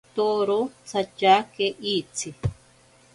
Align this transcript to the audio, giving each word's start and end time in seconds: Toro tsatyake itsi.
Toro 0.15 0.59
tsatyake 0.87 1.65
itsi. 1.95 2.29